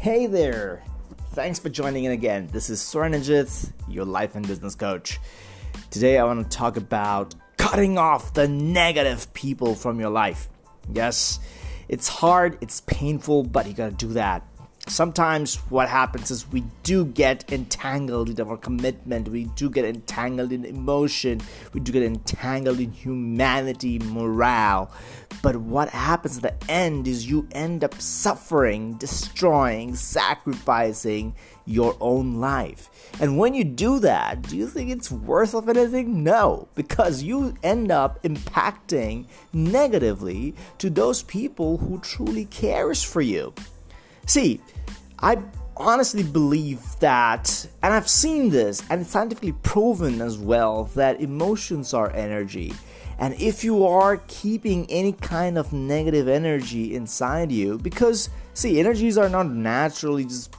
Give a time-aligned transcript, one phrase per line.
[0.00, 0.82] Hey there!
[1.32, 2.48] Thanks for joining in again.
[2.50, 3.12] This is Soren
[3.86, 5.20] your life and business coach.
[5.90, 10.48] Today I want to talk about cutting off the negative people from your life.
[10.90, 11.38] Yes,
[11.86, 14.42] it's hard, it's painful, but you gotta do that
[14.90, 20.52] sometimes what happens is we do get entangled with our commitment we do get entangled
[20.52, 21.40] in emotion
[21.72, 24.90] we do get entangled in humanity morale.
[25.42, 31.34] But what happens at the end is you end up suffering destroying sacrificing
[31.66, 32.90] your own life.
[33.20, 36.24] And when you do that do you think it's worth of anything?
[36.24, 43.54] No because you end up impacting negatively to those people who truly cares for you
[44.30, 44.60] See,
[45.18, 45.38] I
[45.76, 52.12] honestly believe that, and I've seen this, and scientifically proven as well, that emotions are
[52.12, 52.72] energy.
[53.18, 59.18] And if you are keeping any kind of negative energy inside you, because see, energies
[59.18, 60.54] are not naturally just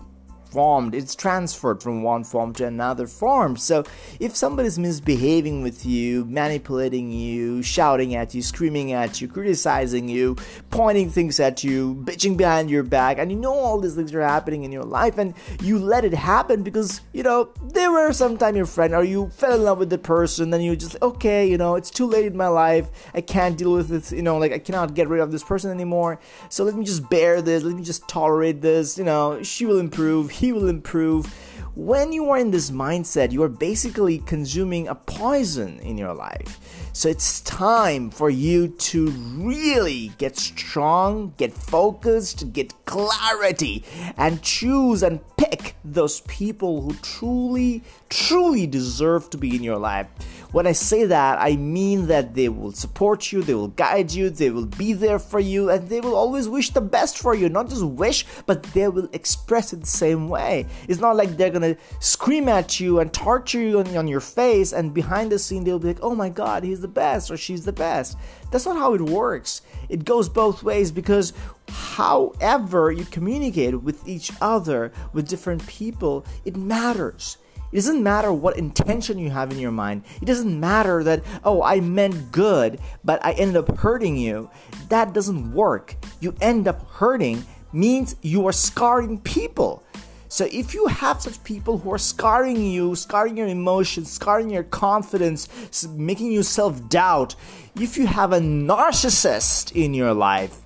[0.55, 3.57] it's transferred from one form to another form.
[3.57, 3.83] So
[4.19, 10.35] if somebody's misbehaving with you manipulating you shouting at you screaming at you criticizing you
[10.69, 14.21] pointing things at you bitching behind your back and you know all these things are
[14.21, 18.55] happening in your life and you let it happen because you know they were sometime
[18.55, 21.57] your friend or you fell in love with the person then you just okay you
[21.57, 22.89] know it's too late in my life.
[23.13, 25.71] I can't deal with this you know like i cannot get rid of this person
[25.71, 26.19] anymore.
[26.49, 27.63] So let me just bear this.
[27.63, 28.97] Let me just tolerate this.
[28.97, 31.27] You know she will improve he will improve.
[31.75, 36.59] When you are in this mindset, you are basically consuming a poison in your life.
[36.93, 43.85] So it's time for you to really get strong, get focused, get clarity,
[44.17, 50.07] and choose and pick those people who truly, truly deserve to be in your life.
[50.51, 54.29] When I say that, I mean that they will support you, they will guide you,
[54.29, 57.47] they will be there for you, and they will always wish the best for you.
[57.47, 60.67] Not just wish, but they will express it the same way.
[60.89, 64.73] It's not like they're gonna scream at you and torture you on, on your face,
[64.73, 67.63] and behind the scene, they'll be like, oh my god, he's the best or she's
[67.63, 68.17] the best.
[68.51, 69.61] That's not how it works.
[69.87, 71.31] It goes both ways because
[71.69, 77.37] however you communicate with each other, with different people, it matters.
[77.71, 80.03] It doesn't matter what intention you have in your mind.
[80.21, 84.49] It doesn't matter that, oh, I meant good, but I ended up hurting you.
[84.89, 85.95] That doesn't work.
[86.19, 89.83] You end up hurting means you are scarring people.
[90.27, 94.63] So if you have such people who are scarring you, scarring your emotions, scarring your
[94.63, 95.49] confidence,
[95.89, 97.35] making you self doubt,
[97.75, 100.57] if you have a narcissist in your life,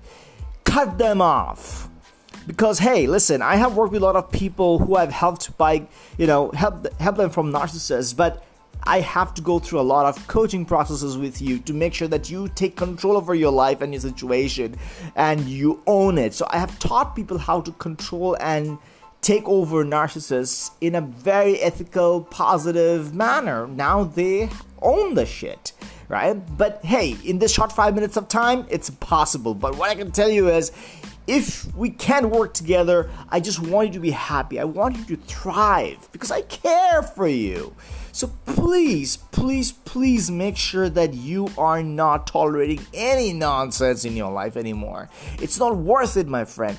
[0.64, 1.88] cut them off
[2.46, 5.86] because hey listen i have worked with a lot of people who i've helped by
[6.18, 8.42] you know help help them from narcissists but
[8.88, 12.06] I have to go through a lot of coaching processes with you to make sure
[12.06, 14.76] that you take control over your life and your situation
[15.16, 16.34] and you own it.
[16.34, 18.78] So I have taught people how to control and
[19.22, 23.66] take over narcissists in a very ethical, positive manner.
[23.66, 25.72] Now they own the shit,
[26.08, 26.34] right?
[26.56, 29.54] But hey, in this short five minutes of time, it's possible.
[29.54, 30.72] But what I can tell you is
[31.26, 34.60] if we can work together, I just want you to be happy.
[34.60, 37.74] I want you to thrive because I care for you.
[38.12, 44.32] So please, please, please make sure that you are not tolerating any nonsense in your
[44.32, 45.10] life anymore.
[45.40, 46.78] It's not worth it, my friend.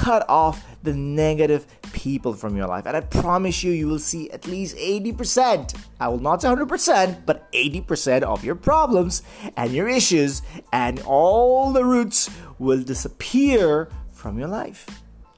[0.00, 2.86] Cut off the negative people from your life.
[2.86, 5.76] And I promise you, you will see at least 80%.
[6.00, 9.22] I will not say 100%, but 80% of your problems
[9.56, 14.86] and your issues and all the roots will disappear from your life.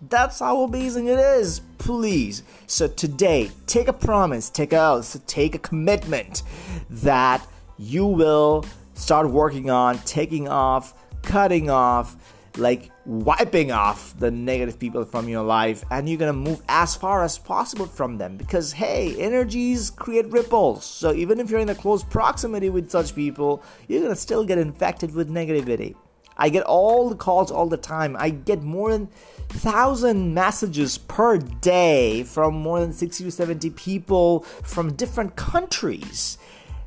[0.08, 1.60] That's how amazing it is.
[1.78, 2.42] Please.
[2.66, 6.42] So today, take a promise, take a oath, take a commitment
[6.88, 7.44] that
[7.78, 12.16] you will start working on taking off, cutting off,
[12.56, 17.24] like wiping off the negative people from your life and you're gonna move as far
[17.24, 18.36] as possible from them.
[18.36, 20.84] Because hey energies create ripples.
[20.84, 24.58] So even if you're in a close proximity with such people you're gonna still get
[24.58, 25.94] infected with negativity.
[26.36, 28.16] I get all the calls all the time.
[28.18, 29.08] I get more than
[29.48, 36.38] thousand messages per day from more than 60 to 70 people from different countries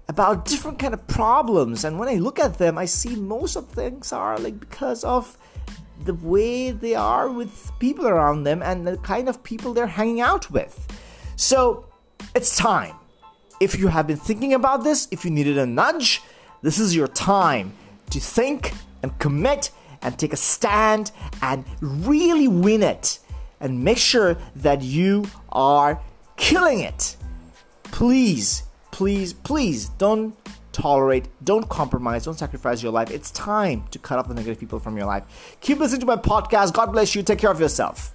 [0.08, 3.68] about different kind of problems and when i look at them i see most of
[3.68, 5.38] things are like because of
[6.04, 10.22] the way they are with people around them and the kind of people they're hanging
[10.22, 10.88] out with.
[11.36, 11.86] So
[12.34, 12.96] it's time.
[13.60, 16.22] If you have been thinking about this, if you needed a nudge,
[16.62, 17.74] this is your time
[18.10, 19.72] to think and commit
[20.02, 21.12] and take a stand
[21.42, 23.20] and really win it
[23.60, 26.02] and make sure that you are
[26.36, 27.16] killing it.
[27.84, 28.64] Please,
[28.96, 30.34] please, please don't
[30.72, 33.12] tolerate, don't compromise, don't sacrifice your life.
[33.12, 35.58] It's time to cut off the negative people from your life.
[35.60, 36.72] Keep listening to my podcast.
[36.72, 37.22] God bless you.
[37.22, 38.15] Take care of yourself.